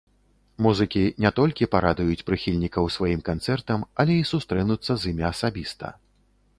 [0.65, 5.87] Музыкі не толькі парадуюць прыхільнікаў сваім канцэртам, але і сустрэнуцца з імі асабіста.